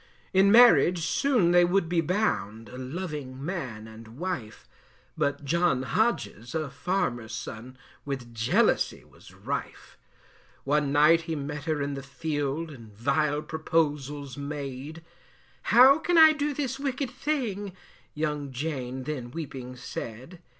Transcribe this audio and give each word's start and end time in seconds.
In 0.33 0.51
marriage 0.51 1.05
soon 1.05 1.51
they 1.51 1.63
would 1.63 1.87
be 1.87 2.01
bound, 2.01 2.69
A 2.69 2.77
loving 2.79 3.45
man 3.45 3.87
and 3.87 4.17
wife, 4.17 4.67
But 5.15 5.45
John 5.45 5.83
Hodges, 5.83 6.55
a 6.55 6.71
farmer's 6.71 7.35
son, 7.35 7.77
With 8.03 8.33
jealousy 8.33 9.03
was 9.03 9.31
rife. 9.35 9.99
One 10.63 10.91
night 10.91 11.21
he 11.29 11.35
met 11.35 11.65
her 11.65 11.83
in 11.83 11.93
the 11.93 12.01
field, 12.01 12.71
And 12.71 12.91
vile 12.91 13.43
proposals 13.43 14.37
made; 14.37 15.03
How 15.75 15.99
can 15.99 16.17
I 16.17 16.31
do 16.31 16.51
this 16.55 16.79
wicked 16.79 17.11
thing; 17.11 17.75
Young 18.15 18.51
Jane 18.51 19.03
then 19.03 19.29
weeping 19.29 19.75
said. 19.75 20.41